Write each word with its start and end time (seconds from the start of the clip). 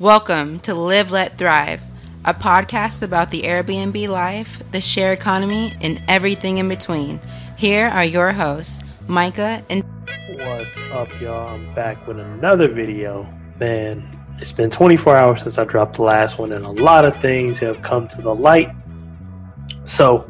Welcome 0.00 0.58
to 0.60 0.74
Live 0.74 1.12
Let 1.12 1.38
Thrive, 1.38 1.80
a 2.24 2.34
podcast 2.34 3.00
about 3.00 3.30
the 3.30 3.42
Airbnb 3.42 4.08
life, 4.08 4.60
the 4.72 4.80
share 4.80 5.12
economy, 5.12 5.74
and 5.80 6.02
everything 6.08 6.58
in 6.58 6.68
between. 6.68 7.20
Here 7.56 7.86
are 7.86 8.04
your 8.04 8.32
hosts, 8.32 8.82
Micah 9.06 9.62
and. 9.70 9.84
What's 10.30 10.80
up, 10.90 11.08
y'all? 11.20 11.46
I'm 11.46 11.72
back 11.76 12.08
with 12.08 12.18
another 12.18 12.66
video. 12.66 13.32
Man, 13.60 14.10
it's 14.38 14.50
been 14.50 14.68
24 14.68 15.16
hours 15.16 15.42
since 15.42 15.58
I 15.58 15.64
dropped 15.64 15.94
the 15.94 16.02
last 16.02 16.40
one, 16.40 16.50
and 16.50 16.64
a 16.64 16.72
lot 16.72 17.04
of 17.04 17.20
things 17.22 17.60
have 17.60 17.80
come 17.82 18.08
to 18.08 18.20
the 18.20 18.34
light. 18.34 18.70
So, 19.84 20.28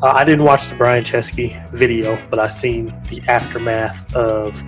uh, 0.00 0.12
I 0.14 0.24
didn't 0.24 0.44
watch 0.44 0.68
the 0.68 0.76
Brian 0.76 1.02
Chesky 1.02 1.68
video, 1.72 2.24
but 2.30 2.38
I 2.38 2.46
seen 2.46 2.94
the 3.10 3.20
aftermath 3.26 4.14
of 4.14 4.62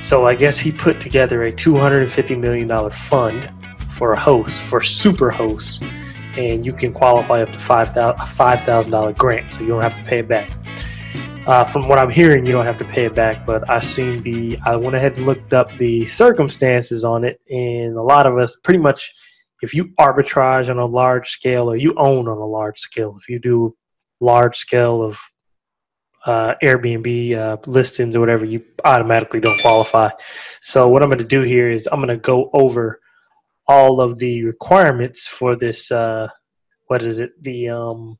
so 0.00 0.26
I 0.26 0.34
guess 0.34 0.58
he 0.58 0.72
put 0.72 1.00
together 1.00 1.44
a 1.44 1.52
$250 1.52 2.38
million 2.38 2.90
fund 2.90 3.50
for 3.90 4.12
a 4.12 4.18
host, 4.18 4.60
for 4.60 4.82
super 4.82 5.30
hosts, 5.30 5.80
and 6.36 6.66
you 6.66 6.72
can 6.72 6.92
qualify 6.92 7.42
up 7.42 7.50
to 7.50 7.58
$5,000 7.58 8.16
$5, 8.16 9.16
grant, 9.16 9.54
so 9.54 9.60
you 9.60 9.68
don't 9.68 9.82
have 9.82 9.96
to 9.96 10.02
pay 10.02 10.18
it 10.18 10.28
back. 10.28 10.50
Uh, 11.46 11.64
from 11.64 11.88
what 11.88 11.98
I'm 11.98 12.10
hearing, 12.10 12.44
you 12.44 12.52
don't 12.52 12.66
have 12.66 12.76
to 12.78 12.84
pay 12.84 13.04
it 13.04 13.14
back, 13.14 13.46
but 13.46 13.68
I 13.70 13.78
seen 13.78 14.20
the, 14.22 14.58
I 14.66 14.76
went 14.76 14.96
ahead 14.96 15.16
and 15.16 15.26
looked 15.26 15.54
up 15.54 15.70
the 15.78 16.04
circumstances 16.04 17.04
on 17.04 17.24
it, 17.24 17.40
and 17.48 17.96
a 17.96 18.02
lot 18.02 18.26
of 18.26 18.36
us 18.36 18.56
pretty 18.56 18.80
much, 18.80 19.12
if 19.62 19.72
you 19.72 19.86
arbitrage 19.98 20.68
on 20.68 20.78
a 20.78 20.84
large 20.84 21.30
scale 21.30 21.70
or 21.70 21.76
you 21.76 21.94
own 21.96 22.28
on 22.28 22.36
a 22.36 22.46
large 22.46 22.78
scale, 22.78 23.16
if 23.18 23.28
you 23.28 23.38
do 23.38 23.76
large 24.20 24.56
scale 24.56 25.02
of 25.02 25.18
uh, 26.26 26.54
Airbnb 26.62 27.36
uh, 27.36 27.56
listings 27.66 28.16
or 28.16 28.20
whatever, 28.20 28.44
you 28.44 28.62
automatically 28.84 29.40
don't 29.40 29.60
qualify. 29.60 30.10
So 30.60 30.88
what 30.88 31.02
I'm 31.02 31.08
going 31.08 31.18
to 31.18 31.24
do 31.24 31.42
here 31.42 31.70
is 31.70 31.88
I'm 31.90 32.00
going 32.00 32.14
to 32.14 32.20
go 32.20 32.50
over 32.52 33.00
all 33.68 34.00
of 34.00 34.18
the 34.18 34.44
requirements 34.44 35.26
for 35.26 35.56
this. 35.56 35.90
Uh, 35.90 36.28
what 36.88 37.02
is 37.02 37.18
it? 37.18 37.30
The 37.42 37.70
um, 37.70 38.18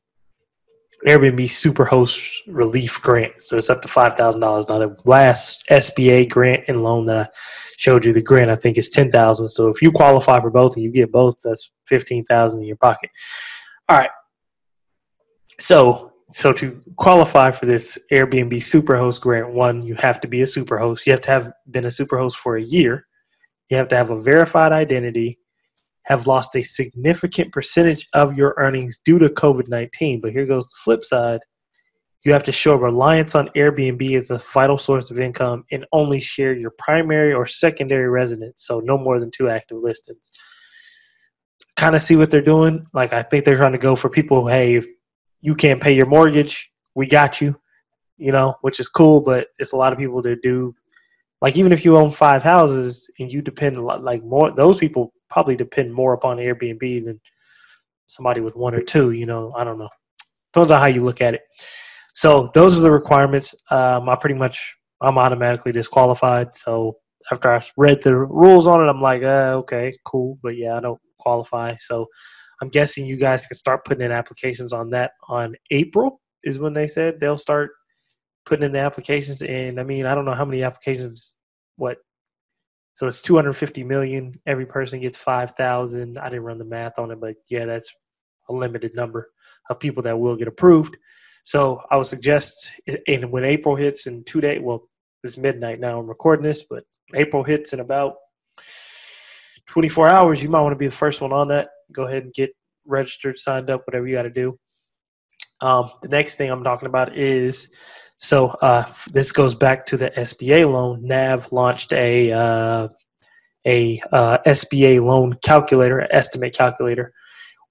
Airbnb 1.05 1.41
Superhost 1.41 2.31
Relief 2.47 3.01
Grant. 3.01 3.41
So 3.41 3.57
it's 3.57 3.69
up 3.69 3.81
to 3.81 3.87
five 3.87 4.13
thousand 4.13 4.41
dollars. 4.41 4.67
Now 4.67 4.79
the 4.79 4.97
last 5.05 5.65
SBA 5.69 6.29
grant 6.29 6.63
and 6.67 6.83
loan 6.83 7.05
that 7.05 7.17
I 7.17 7.29
showed 7.77 8.05
you, 8.05 8.13
the 8.13 8.21
grant 8.21 8.49
I 8.49 8.55
think 8.55 8.77
is 8.77 8.89
ten 8.89 9.11
thousand. 9.11 9.49
So 9.49 9.69
if 9.69 9.81
you 9.81 9.91
qualify 9.91 10.39
for 10.39 10.49
both 10.49 10.75
and 10.75 10.83
you 10.83 10.91
get 10.91 11.11
both, 11.11 11.37
that's 11.43 11.71
fifteen 11.85 12.25
thousand 12.25 12.61
in 12.61 12.67
your 12.67 12.77
pocket. 12.77 13.09
All 13.89 13.97
right. 13.97 14.09
So 15.59 16.13
so 16.29 16.51
to 16.53 16.81
qualify 16.97 17.51
for 17.51 17.65
this 17.65 17.97
Airbnb 18.11 18.53
Superhost 18.55 19.21
Grant 19.21 19.53
One, 19.53 19.85
you 19.85 19.95
have 19.95 20.19
to 20.21 20.27
be 20.27 20.41
a 20.41 20.45
superhost. 20.45 21.05
You 21.05 21.13
have 21.13 21.21
to 21.21 21.31
have 21.31 21.51
been 21.71 21.85
a 21.85 21.89
superhost 21.89 22.35
for 22.35 22.57
a 22.57 22.61
year. 22.61 23.07
You 23.69 23.77
have 23.77 23.87
to 23.89 23.97
have 23.97 24.09
a 24.09 24.21
verified 24.21 24.71
identity, 24.71 25.39
have 26.03 26.27
lost 26.27 26.55
a 26.55 26.61
significant 26.61 27.51
percentage 27.51 28.07
of 28.13 28.37
your 28.37 28.55
earnings 28.57 28.99
due 29.03 29.19
to 29.19 29.29
COVID 29.29 29.69
nineteen. 29.69 30.19
But 30.21 30.33
here 30.33 30.45
goes 30.45 30.65
the 30.67 30.75
flip 30.83 31.05
side: 31.05 31.39
you 32.23 32.33
have 32.33 32.43
to 32.43 32.51
show 32.51 32.75
reliance 32.75 33.35
on 33.35 33.49
Airbnb 33.55 34.17
as 34.17 34.29
a 34.29 34.37
vital 34.37 34.77
source 34.77 35.09
of 35.09 35.19
income 35.19 35.63
and 35.71 35.85
only 35.93 36.19
share 36.19 36.53
your 36.53 36.71
primary 36.77 37.33
or 37.33 37.45
secondary 37.45 38.09
residence. 38.09 38.65
So 38.65 38.81
no 38.81 38.97
more 38.97 39.19
than 39.19 39.31
two 39.31 39.49
active 39.49 39.77
listings. 39.81 40.29
Kind 41.77 41.95
of 41.95 42.01
see 42.01 42.17
what 42.17 42.31
they're 42.31 42.41
doing. 42.41 42.85
Like 42.91 43.13
I 43.13 43.23
think 43.23 43.45
they're 43.45 43.57
trying 43.57 43.71
to 43.73 43.77
go 43.77 43.95
for 43.95 44.09
people. 44.09 44.41
Who, 44.41 44.47
hey, 44.47 44.75
if 44.75 44.85
you 45.41 45.55
can't 45.55 45.81
pay 45.81 45.93
your 45.93 46.05
mortgage, 46.05 46.69
we 46.95 47.07
got 47.07 47.41
you, 47.41 47.55
you 48.17 48.31
know, 48.31 48.55
which 48.61 48.79
is 48.79 48.87
cool, 48.87 49.21
but 49.21 49.47
it's 49.59 49.73
a 49.73 49.77
lot 49.77 49.93
of 49.93 49.99
people 49.99 50.21
that 50.23 50.41
do. 50.41 50.75
Like 51.41 51.55
even 51.55 51.71
if 51.71 51.85
you 51.85 51.97
own 51.97 52.11
five 52.11 52.41
houses 52.41 53.07
and 53.19 53.31
you 53.31 53.41
depend 53.41 53.77
a 53.77 53.81
lot, 53.81 54.03
like 54.03 54.23
more, 54.23 54.51
those 54.51 54.77
people 54.77 55.13
probably 55.29 55.55
depend 55.55 55.93
more 55.93 56.13
upon 56.13 56.37
Airbnb 56.37 57.05
than 57.05 57.21
somebody 58.07 58.41
with 58.41 58.55
one 58.55 58.73
or 58.73 58.81
two. 58.81 59.11
You 59.11 59.27
know, 59.27 59.53
I 59.55 59.63
don't 59.63 59.77
know. 59.77 59.89
Depends 60.53 60.71
on 60.71 60.79
how 60.79 60.87
you 60.87 61.01
look 61.01 61.21
at 61.21 61.35
it. 61.35 61.41
So 62.13 62.49
those 62.55 62.77
are 62.79 62.81
the 62.81 62.89
requirements. 62.89 63.53
Um, 63.69 64.09
I 64.09 64.15
pretty 64.15 64.35
much 64.35 64.75
I'm 65.01 65.19
automatically 65.19 65.71
disqualified. 65.71 66.55
So 66.55 66.97
after 67.31 67.53
I 67.53 67.61
read 67.75 68.01
the 68.01 68.15
rules 68.15 68.65
on 68.65 68.81
it, 68.81 68.89
I'm 68.89 69.01
like, 69.01 69.21
uh, 69.21 69.53
okay, 69.57 69.93
cool, 70.05 70.39
but 70.41 70.57
yeah, 70.57 70.77
I 70.77 70.79
don't 70.79 70.99
qualify. 71.19 71.75
So 71.77 72.07
I'm 72.61 72.69
guessing 72.69 73.05
you 73.05 73.17
guys 73.17 73.45
can 73.45 73.55
start 73.55 73.85
putting 73.85 74.05
in 74.05 74.11
applications 74.11 74.73
on 74.73 74.89
that 74.91 75.11
on 75.27 75.55
April 75.71 76.21
is 76.43 76.59
when 76.59 76.73
they 76.73 76.87
said 76.87 77.19
they'll 77.19 77.37
start 77.37 77.71
putting 78.45 78.65
in 78.65 78.71
the 78.71 78.79
applications. 78.79 79.41
And 79.41 79.79
I 79.79 79.83
mean, 79.83 80.05
I 80.05 80.15
don't 80.15 80.25
know 80.25 80.33
how 80.33 80.45
many 80.45 80.63
applications. 80.63 81.33
What? 81.75 81.97
So 82.93 83.05
it's 83.05 83.21
250 83.21 83.83
million. 83.83 84.33
Every 84.47 84.65
person 84.65 85.01
gets 85.01 85.17
5,000. 85.17 86.17
I 86.17 86.29
didn't 86.29 86.43
run 86.43 86.57
the 86.57 86.65
math 86.65 86.97
on 86.97 87.11
it, 87.11 87.19
but 87.19 87.35
yeah, 87.49 87.65
that's 87.65 87.93
a 88.49 88.53
limited 88.53 88.95
number 88.95 89.29
of 89.69 89.79
people 89.79 90.01
that 90.03 90.17
will 90.17 90.35
get 90.35 90.47
approved. 90.47 90.97
So 91.43 91.81
I 91.91 91.97
would 91.97 92.07
suggest, 92.07 92.71
and 93.07 93.31
when 93.31 93.45
April 93.45 93.75
hits 93.75 94.07
in 94.07 94.23
two 94.23 94.41
days, 94.41 94.61
well, 94.61 94.89
it's 95.23 95.37
midnight 95.37 95.79
now. 95.79 95.99
I'm 95.99 96.07
recording 96.07 96.43
this, 96.43 96.63
but 96.69 96.83
April 97.13 97.43
hits 97.43 97.73
in 97.73 97.81
about 97.81 98.15
24 99.67 100.09
hours. 100.09 100.41
You 100.41 100.49
might 100.49 100.61
want 100.61 100.73
to 100.73 100.77
be 100.77 100.87
the 100.87 100.91
first 100.91 101.21
one 101.21 101.31
on 101.31 101.47
that 101.49 101.69
go 101.91 102.07
ahead 102.07 102.23
and 102.23 102.33
get 102.33 102.51
registered, 102.85 103.37
signed 103.37 103.69
up, 103.69 103.81
whatever 103.85 104.07
you 104.07 104.15
got 104.15 104.23
to 104.23 104.29
do. 104.29 104.57
Um, 105.61 105.91
the 106.01 106.09
next 106.09 106.35
thing 106.35 106.51
I'm 106.51 106.63
talking 106.63 106.87
about 106.87 107.17
is 107.17 107.69
so 108.19 108.47
uh, 108.61 108.85
this 109.11 109.31
goes 109.31 109.53
back 109.53 109.85
to 109.87 109.97
the 109.97 110.09
SBA 110.11 110.71
loan. 110.71 111.05
NAV 111.05 111.51
launched 111.51 111.93
a 111.93 112.31
uh, 112.31 112.87
a 113.65 114.01
uh, 114.11 114.37
SBA 114.45 115.03
loan 115.03 115.37
calculator, 115.43 116.07
estimate 116.11 116.55
calculator, 116.55 117.13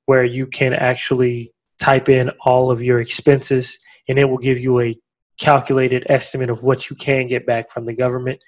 where 0.06 0.25
you 0.25 0.47
can 0.47 0.72
actually 0.72 1.50
type 1.81 2.09
in 2.09 2.31
all 2.44 2.71
of 2.71 2.82
your 2.82 3.00
expenses, 3.00 3.78
and 4.09 4.19
it 4.19 4.26
will 4.26 4.38
give 4.38 4.59
you 4.59 4.81
a 4.81 4.94
calculated 5.41 6.05
estimate 6.09 6.50
of 6.50 6.62
what 6.62 6.88
you 6.88 6.97
can 6.97 7.26
get 7.26 7.47
back 7.47 7.71
from 7.71 7.87
the 7.87 7.94
government. 7.94 8.41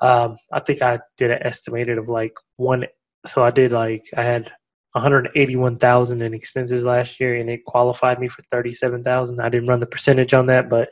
Um, 0.00 0.36
I 0.52 0.60
think 0.60 0.82
I 0.82 1.00
did 1.16 1.30
an 1.30 1.38
estimated 1.42 1.98
of 1.98 2.08
like 2.08 2.34
one. 2.56 2.86
So 3.26 3.42
I 3.42 3.50
did 3.50 3.72
like 3.72 4.02
I 4.16 4.22
had 4.22 4.50
181,000 4.92 6.22
in 6.22 6.34
expenses 6.34 6.84
last 6.84 7.18
year, 7.18 7.36
and 7.36 7.48
it 7.48 7.64
qualified 7.64 8.20
me 8.20 8.28
for 8.28 8.42
37,000. 8.50 9.40
I 9.40 9.48
didn't 9.48 9.68
run 9.68 9.80
the 9.80 9.86
percentage 9.86 10.34
on 10.34 10.46
that, 10.46 10.68
but 10.68 10.90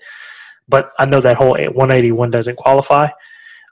but 0.68 0.92
I 0.98 1.04
know 1.04 1.20
that 1.20 1.36
whole 1.36 1.56
181 1.56 2.30
doesn't 2.30 2.56
qualify 2.56 3.08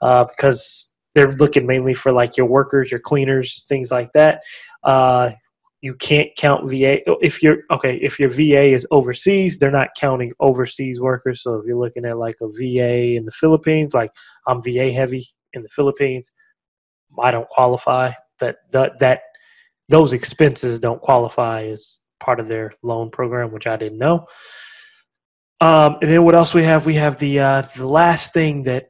uh, 0.01 0.25
because 0.25 0.93
they're 1.15 1.31
looking 1.31 1.65
mainly 1.65 1.93
for 1.93 2.11
like 2.11 2.37
your 2.37 2.45
workers, 2.45 2.91
your 2.91 2.99
cleaners, 2.99 3.65
things 3.69 3.89
like 3.89 4.11
that. 4.13 4.41
Uh, 4.83 5.31
you 5.81 5.95
can't 5.95 6.29
count 6.37 6.69
VA 6.69 6.99
if 7.23 7.41
you're 7.41 7.59
okay. 7.71 7.95
If 7.95 8.19
your 8.19 8.29
VA 8.29 8.73
is 8.73 8.85
overseas, 8.91 9.57
they're 9.57 9.71
not 9.71 9.89
counting 9.97 10.33
overseas 10.39 10.99
workers. 10.99 11.41
So 11.41 11.55
if 11.55 11.65
you're 11.65 11.79
looking 11.79 12.05
at 12.05 12.17
like 12.17 12.35
a 12.41 12.47
VA 12.47 13.15
in 13.15 13.25
the 13.25 13.31
Philippines, 13.31 13.93
like 13.93 14.11
I'm 14.45 14.61
VA 14.61 14.91
heavy 14.91 15.27
in 15.53 15.63
the 15.63 15.69
Philippines, 15.69 16.31
I 17.17 17.31
don't 17.31 17.47
qualify. 17.47 18.11
That 18.39 18.57
that 18.71 18.99
that 18.99 19.21
those 19.89 20.13
expenses 20.13 20.79
don't 20.79 21.01
qualify 21.01 21.63
as 21.63 21.99
part 22.19 22.39
of 22.39 22.47
their 22.47 22.71
loan 22.83 23.09
program, 23.09 23.51
which 23.51 23.67
I 23.67 23.75
didn't 23.75 23.97
know. 23.97 24.27
Um, 25.61 25.97
and 26.01 26.09
then 26.09 26.23
what 26.23 26.35
else 26.35 26.53
we 26.53 26.63
have? 26.63 26.85
We 26.85 26.95
have 26.95 27.17
the 27.17 27.39
uh, 27.39 27.61
the 27.75 27.87
last 27.87 28.33
thing 28.33 28.63
that 28.63 28.89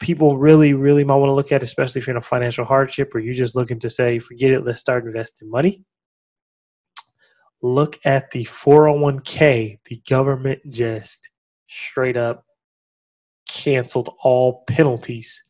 people 0.00 0.36
really, 0.36 0.74
really 0.74 1.04
might 1.04 1.16
want 1.16 1.30
to 1.30 1.34
look 1.34 1.52
at, 1.52 1.62
especially 1.62 2.00
if 2.00 2.06
you're 2.06 2.14
in 2.14 2.18
a 2.18 2.20
financial 2.20 2.64
hardship 2.64 3.14
or 3.14 3.20
you're 3.20 3.32
just 3.32 3.56
looking 3.56 3.78
to 3.78 3.88
say, 3.88 4.18
forget 4.18 4.50
it, 4.50 4.64
let's 4.64 4.80
start 4.80 5.06
investing 5.06 5.48
money. 5.48 5.82
Look 7.62 7.98
at 8.04 8.30
the 8.32 8.44
401k. 8.44 9.78
The 9.86 10.02
government 10.06 10.60
just 10.68 11.30
straight 11.68 12.18
up 12.18 12.44
canceled 13.48 14.10
all 14.22 14.64
penalties 14.66 15.42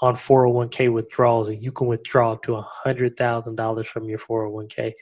on 0.00 0.14
401k 0.14 0.92
withdrawals 0.92 1.48
and 1.48 1.62
you 1.62 1.72
can 1.72 1.86
withdraw 1.86 2.32
up 2.32 2.42
to 2.44 2.62
$100,000 2.86 3.86
from 3.86 4.08
your 4.08 4.18
401k. 4.18 4.92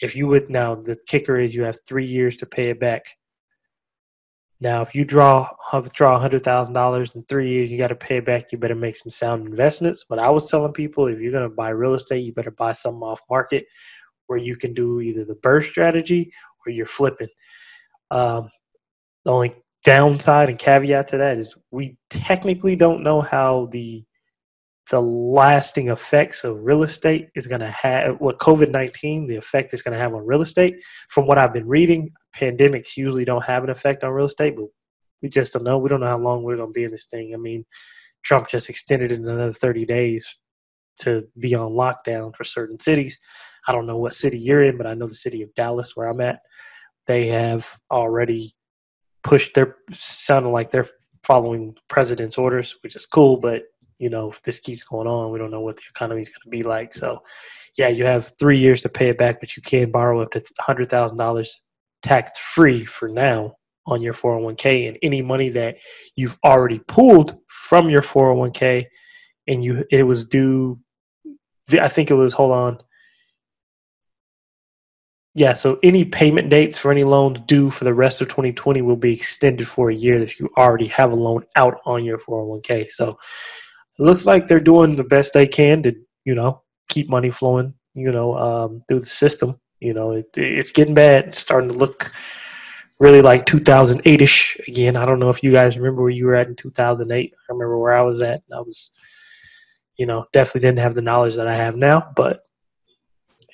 If 0.00 0.14
you 0.14 0.28
would 0.28 0.48
now, 0.48 0.76
the 0.76 0.96
kicker 1.06 1.38
is 1.38 1.54
you 1.54 1.64
have 1.64 1.78
three 1.86 2.06
years 2.06 2.36
to 2.36 2.46
pay 2.46 2.70
it 2.70 2.78
back. 2.78 3.04
Now, 4.60 4.82
if 4.82 4.94
you 4.94 5.04
draw 5.04 5.48
withdraw 5.72 6.20
$100,000 6.20 7.14
in 7.14 7.22
three 7.24 7.48
years, 7.48 7.70
you 7.70 7.78
got 7.78 7.88
to 7.88 7.96
pay 7.96 8.16
it 8.18 8.26
back. 8.26 8.50
You 8.50 8.58
better 8.58 8.74
make 8.74 8.96
some 8.96 9.10
sound 9.10 9.46
investments. 9.46 10.04
But 10.08 10.18
I 10.18 10.30
was 10.30 10.50
telling 10.50 10.72
people 10.72 11.06
if 11.06 11.20
you're 11.20 11.32
going 11.32 11.48
to 11.48 11.54
buy 11.54 11.70
real 11.70 11.94
estate, 11.94 12.24
you 12.24 12.32
better 12.32 12.50
buy 12.50 12.72
something 12.72 13.02
off 13.02 13.20
market 13.30 13.66
where 14.26 14.38
you 14.38 14.56
can 14.56 14.74
do 14.74 15.00
either 15.00 15.24
the 15.24 15.36
BRRRR 15.36 15.64
strategy 15.64 16.32
or 16.66 16.72
you're 16.72 16.86
flipping. 16.86 17.28
Um, 18.10 18.50
the 19.24 19.32
only 19.32 19.54
downside 19.84 20.48
and 20.48 20.58
caveat 20.58 21.08
to 21.08 21.18
that 21.18 21.38
is 21.38 21.54
we 21.70 21.96
technically 22.10 22.76
don't 22.76 23.02
know 23.02 23.20
how 23.20 23.66
the 23.66 24.04
the 24.90 25.00
lasting 25.02 25.88
effects 25.88 26.44
of 26.44 26.64
real 26.64 26.82
estate 26.82 27.28
is 27.34 27.46
going 27.46 27.60
to 27.60 27.70
have 27.70 28.20
what 28.20 28.38
COVID 28.38 28.70
19, 28.70 29.26
the 29.26 29.36
effect 29.36 29.72
it's 29.72 29.82
going 29.82 29.92
to 29.92 30.00
have 30.00 30.14
on 30.14 30.26
real 30.26 30.40
estate. 30.40 30.82
From 31.10 31.26
what 31.26 31.38
I've 31.38 31.52
been 31.52 31.68
reading, 31.68 32.10
pandemics 32.34 32.96
usually 32.96 33.24
don't 33.24 33.44
have 33.44 33.64
an 33.64 33.70
effect 33.70 34.02
on 34.02 34.12
real 34.12 34.26
estate, 34.26 34.56
but 34.56 34.66
we 35.22 35.28
just 35.28 35.52
don't 35.52 35.64
know. 35.64 35.78
We 35.78 35.88
don't 35.88 36.00
know 36.00 36.06
how 36.06 36.18
long 36.18 36.42
we're 36.42 36.56
going 36.56 36.70
to 36.70 36.72
be 36.72 36.84
in 36.84 36.90
this 36.90 37.06
thing. 37.06 37.32
I 37.34 37.36
mean, 37.36 37.64
Trump 38.24 38.48
just 38.48 38.70
extended 38.70 39.12
it 39.12 39.18
another 39.18 39.52
30 39.52 39.84
days 39.84 40.36
to 41.00 41.26
be 41.38 41.54
on 41.54 41.72
lockdown 41.72 42.34
for 42.34 42.44
certain 42.44 42.78
cities. 42.78 43.18
I 43.66 43.72
don't 43.72 43.86
know 43.86 43.98
what 43.98 44.14
city 44.14 44.38
you're 44.38 44.62
in, 44.62 44.78
but 44.78 44.86
I 44.86 44.94
know 44.94 45.06
the 45.06 45.14
city 45.14 45.42
of 45.42 45.54
Dallas, 45.54 45.92
where 45.94 46.06
I'm 46.06 46.20
at, 46.20 46.40
they 47.06 47.26
have 47.28 47.78
already 47.90 48.52
pushed 49.22 49.54
their 49.54 49.76
sounding 49.92 50.52
like 50.52 50.70
they're 50.70 50.88
following 51.24 51.76
president's 51.88 52.38
orders, 52.38 52.76
which 52.82 52.96
is 52.96 53.06
cool. 53.06 53.36
But 53.36 53.64
you 53.98 54.08
know, 54.08 54.30
if 54.30 54.42
this 54.42 54.60
keeps 54.60 54.84
going 54.84 55.06
on, 55.06 55.32
we 55.32 55.38
don't 55.38 55.50
know 55.50 55.60
what 55.60 55.76
the 55.76 55.82
economy 55.90 56.20
is 56.20 56.28
going 56.28 56.42
to 56.44 56.50
be 56.50 56.62
like. 56.62 56.94
So, 56.94 57.22
yeah, 57.76 57.88
you 57.88 58.04
have 58.04 58.32
three 58.38 58.58
years 58.58 58.82
to 58.82 58.88
pay 58.88 59.08
it 59.08 59.18
back, 59.18 59.40
but 59.40 59.56
you 59.56 59.62
can 59.62 59.90
borrow 59.90 60.20
up 60.20 60.30
to 60.32 60.42
hundred 60.60 60.90
thousand 60.90 61.18
dollars 61.18 61.60
tax 62.02 62.38
free 62.38 62.84
for 62.84 63.08
now 63.08 63.54
on 63.86 64.02
your 64.02 64.12
401k 64.12 64.86
and 64.86 64.98
any 65.02 65.22
money 65.22 65.48
that 65.48 65.78
you've 66.14 66.36
already 66.44 66.78
pulled 66.86 67.38
from 67.48 67.88
your 67.88 68.02
401k 68.02 68.84
and 69.46 69.64
you 69.64 69.82
it 69.90 70.02
was 70.02 70.26
due 70.26 70.78
I 71.72 71.88
think 71.88 72.10
it 72.10 72.14
was 72.14 72.34
hold 72.34 72.52
on 72.52 72.78
yeah, 75.38 75.52
so 75.52 75.78
any 75.84 76.04
payment 76.04 76.50
dates 76.50 76.78
for 76.78 76.90
any 76.90 77.04
loans 77.04 77.38
due 77.46 77.70
for 77.70 77.84
the 77.84 77.94
rest 77.94 78.20
of 78.20 78.26
2020 78.26 78.82
will 78.82 78.96
be 78.96 79.12
extended 79.12 79.68
for 79.68 79.88
a 79.88 79.94
year 79.94 80.20
if 80.20 80.40
you 80.40 80.48
already 80.56 80.88
have 80.88 81.12
a 81.12 81.14
loan 81.14 81.44
out 81.54 81.78
on 81.86 82.04
your 82.04 82.18
401k. 82.18 82.90
So 82.90 83.20
looks 83.98 84.26
like 84.26 84.46
they're 84.46 84.60
doing 84.60 84.96
the 84.96 85.04
best 85.04 85.32
they 85.32 85.46
can 85.46 85.82
to, 85.82 85.94
you 86.24 86.34
know, 86.34 86.62
keep 86.88 87.08
money 87.08 87.30
flowing, 87.30 87.74
you 87.94 88.10
know, 88.10 88.36
um, 88.36 88.82
through 88.88 89.00
the 89.00 89.06
system. 89.06 89.58
You 89.80 89.94
know, 89.94 90.12
it, 90.12 90.26
it's 90.36 90.72
getting 90.72 90.94
bad. 90.94 91.26
It's 91.26 91.38
starting 91.38 91.70
to 91.70 91.76
look 91.76 92.10
really 92.98 93.22
like 93.22 93.46
2008 93.46 94.20
ish 94.20 94.56
again. 94.66 94.96
I 94.96 95.04
don't 95.04 95.20
know 95.20 95.30
if 95.30 95.42
you 95.42 95.52
guys 95.52 95.76
remember 95.76 96.02
where 96.02 96.10
you 96.10 96.26
were 96.26 96.34
at 96.34 96.48
in 96.48 96.56
2008. 96.56 97.32
I 97.32 97.52
remember 97.52 97.78
where 97.78 97.92
I 97.92 98.02
was 98.02 98.22
at. 98.22 98.42
I 98.52 98.60
was, 98.60 98.90
you 99.96 100.06
know, 100.06 100.26
definitely 100.32 100.62
didn't 100.62 100.80
have 100.80 100.94
the 100.94 101.02
knowledge 101.02 101.36
that 101.36 101.46
I 101.46 101.54
have 101.54 101.76
now, 101.76 102.10
but 102.16 102.40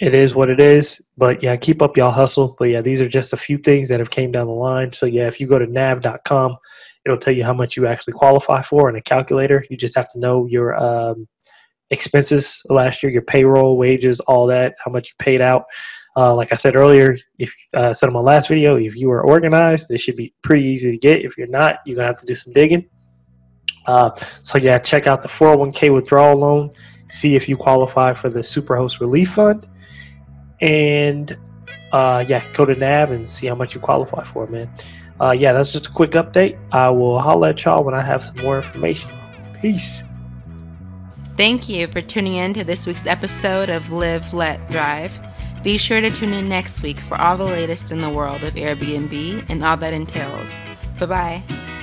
it 0.01 0.15
is 0.15 0.35
what 0.35 0.51
it 0.51 0.61
is. 0.61 1.01
But 1.17 1.43
yeah, 1.43 1.57
keep 1.57 1.83
up 1.83 1.97
y'all 1.97 2.11
hustle. 2.11 2.57
But 2.59 2.71
yeah, 2.71 2.81
these 2.81 3.01
are 3.01 3.09
just 3.09 3.33
a 3.33 3.39
few 3.39 3.57
things 3.59 3.89
that 3.89 4.01
have 4.01 4.11
came 4.11 4.31
down 4.31 4.47
the 4.47 4.53
line. 4.53 4.93
So 4.93 5.07
yeah, 5.07 5.27
if 5.27 5.41
you 5.41 5.47
go 5.47 5.59
to 5.59 5.67
nav.com, 5.67 6.57
it'll 7.05 7.19
tell 7.19 7.35
you 7.35 7.45
how 7.45 7.55
much 7.55 7.77
you 7.77 7.87
actually 7.87 8.15
qualify 8.15 8.63
for 8.63 8.89
in 8.89 8.97
a 8.97 9.03
calculator. 9.03 9.65
You 9.71 9.77
just 9.77 9.97
have 9.97 10.09
to 10.11 10.19
know 10.19 10.47
your 10.47 10.75
um, 10.75 11.29
expenses 11.91 12.63
last 12.69 13.03
year, 13.03 13.13
your 13.13 13.23
payroll, 13.23 13.77
wages, 13.77 14.21
all 14.21 14.47
that, 14.49 14.75
how 14.85 14.91
much 14.91 15.11
you 15.11 15.15
paid 15.25 15.41
out. 15.41 15.65
Uh, 16.17 16.35
like 16.35 16.53
I 16.53 16.57
said 16.57 16.77
earlier, 16.77 17.17
if 17.39 17.53
uh, 17.77 17.93
said 17.93 18.07
in 18.07 18.13
my 18.13 18.21
last 18.21 18.49
video, 18.49 18.77
if 18.77 18.95
you 18.95 19.11
are 19.11 19.23
organized, 19.23 19.91
it 19.91 19.99
should 19.99 20.17
be 20.17 20.33
pretty 20.43 20.65
easy 20.65 20.93
to 20.93 20.99
get. 20.99 21.25
If 21.25 21.37
you're 21.37 21.49
not, 21.49 21.79
you're 21.85 21.97
gonna 21.97 22.07
have 22.07 22.21
to 22.21 22.27
do 22.27 22.35
some 22.35 22.53
digging. 22.53 22.89
Uh, 23.87 24.15
so 24.15 24.59
yeah, 24.59 24.79
check 24.79 25.07
out 25.07 25.23
the 25.23 25.29
401k 25.29 25.93
withdrawal 25.93 26.39
loan. 26.39 26.71
See 27.09 27.35
if 27.35 27.49
you 27.49 27.57
qualify 27.57 28.13
for 28.13 28.31
the 28.31 28.41
Superhost 28.41 29.01
Relief 29.01 29.33
Fund, 29.33 29.67
and 30.61 31.37
uh, 31.93 32.25
yeah, 32.27 32.45
go 32.53 32.65
to 32.65 32.75
Nav 32.75 33.11
and 33.11 33.29
see 33.29 33.49
how 33.49 33.55
much 33.55 33.75
you 33.75 33.81
qualify 33.81 34.23
for, 34.25 34.47
man. 34.47 34.71
Uh, 35.21 35.31
yeah, 35.31 35.53
that's 35.53 35.73
just 35.73 35.87
a 35.87 35.91
quick 35.91 36.13
update. 36.13 36.59
I 36.73 36.91
will 36.91 37.21
holler 37.21 37.49
at 37.49 37.65
y'all 37.65 37.85
when 37.85 37.95
I 37.95 38.03
have 38.03 38.23
some 38.23 38.39
more 38.39 38.57
information. 38.57 39.13
Peace. 39.61 40.05
Thank 41.37 41.69
you 41.69 41.87
for 41.89 42.01
tuning 42.01 42.35
in 42.35 42.55
to 42.55 42.65
this 42.65 42.87
week's 42.87 43.07
episode 43.07 43.71
of 43.71 43.91
Live, 43.91 44.33
Let, 44.33 44.71
Thrive. 44.71 45.19
Be 45.65 45.79
sure 45.79 46.01
to 46.01 46.11
tune 46.11 46.33
in 46.33 46.49
next 46.49 46.83
week 46.83 47.01
for 47.01 47.19
all 47.21 47.37
the 47.37 47.45
latest 47.45 47.91
in 47.91 48.03
the 48.03 48.11
world 48.11 48.45
of 48.45 48.55
Airbnb 48.55 49.49
and 49.49 49.65
all 49.65 49.77
that 49.79 49.95
entails. 49.95 50.63
Bye 51.01 51.07
bye. 51.07 51.74